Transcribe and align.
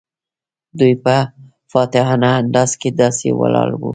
دوی 0.79 0.93
په 1.03 1.15
فاتحانه 1.71 2.29
انداز 2.41 2.71
کې 2.81 2.89
داسې 3.01 3.27
ولاړ 3.39 3.69
وو. 3.81 3.89